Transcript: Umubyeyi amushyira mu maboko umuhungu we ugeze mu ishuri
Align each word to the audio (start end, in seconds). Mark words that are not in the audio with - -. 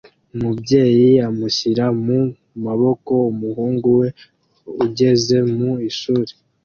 Umubyeyi 0.35 1.09
amushyira 1.27 1.85
mu 2.03 2.19
maboko 2.65 3.13
umuhungu 3.31 3.87
we 3.99 4.07
ugeze 4.85 5.35
mu 5.55 5.71
ishuri 5.89 6.31